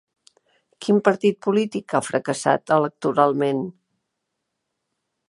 [0.85, 3.63] Quin partit polític ha fracassat electoralment?